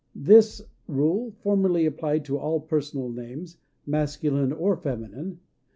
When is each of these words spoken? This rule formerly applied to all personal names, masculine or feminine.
This 0.15 0.63
rule 0.87 1.29
formerly 1.43 1.85
applied 1.85 2.25
to 2.25 2.39
all 2.39 2.59
personal 2.59 3.09
names, 3.09 3.57
masculine 3.85 4.51
or 4.51 4.75
feminine. 4.75 5.39